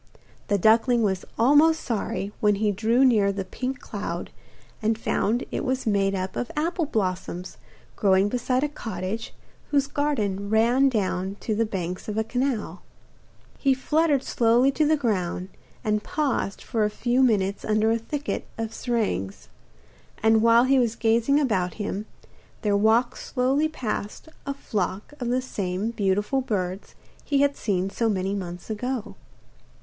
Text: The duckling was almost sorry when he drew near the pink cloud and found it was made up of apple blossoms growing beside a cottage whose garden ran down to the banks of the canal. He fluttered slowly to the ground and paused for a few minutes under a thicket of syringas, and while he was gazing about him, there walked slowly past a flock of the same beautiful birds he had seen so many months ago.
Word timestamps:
The 0.47 0.57
duckling 0.57 1.03
was 1.03 1.25
almost 1.37 1.79
sorry 1.81 2.31
when 2.39 2.55
he 2.55 2.71
drew 2.71 3.05
near 3.05 3.31
the 3.31 3.45
pink 3.45 3.79
cloud 3.79 4.31
and 4.81 4.97
found 4.97 5.43
it 5.51 5.63
was 5.63 5.85
made 5.85 6.15
up 6.15 6.35
of 6.35 6.49
apple 6.55 6.87
blossoms 6.87 7.57
growing 7.95 8.27
beside 8.27 8.63
a 8.63 8.67
cottage 8.67 9.31
whose 9.69 9.85
garden 9.85 10.49
ran 10.49 10.89
down 10.89 11.37
to 11.41 11.53
the 11.53 11.67
banks 11.67 12.07
of 12.07 12.15
the 12.15 12.23
canal. 12.23 12.81
He 13.59 13.75
fluttered 13.75 14.23
slowly 14.23 14.71
to 14.71 14.87
the 14.87 14.97
ground 14.97 15.49
and 15.83 16.01
paused 16.03 16.63
for 16.63 16.83
a 16.83 16.89
few 16.89 17.21
minutes 17.21 17.63
under 17.63 17.91
a 17.91 17.99
thicket 17.99 18.47
of 18.57 18.73
syringas, 18.73 19.49
and 20.23 20.41
while 20.41 20.63
he 20.63 20.79
was 20.79 20.95
gazing 20.95 21.39
about 21.39 21.75
him, 21.75 22.07
there 22.63 22.75
walked 22.75 23.19
slowly 23.19 23.67
past 23.69 24.29
a 24.47 24.55
flock 24.55 25.13
of 25.19 25.27
the 25.27 25.43
same 25.43 25.91
beautiful 25.91 26.41
birds 26.41 26.95
he 27.23 27.41
had 27.41 27.55
seen 27.55 27.91
so 27.91 28.09
many 28.09 28.33
months 28.33 28.67
ago. 28.71 29.13